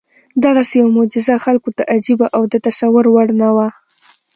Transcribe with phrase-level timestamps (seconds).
[0.43, 3.67] دغسې یوه معجزه خلکو ته عجیبه او د تصور وړ نه وه.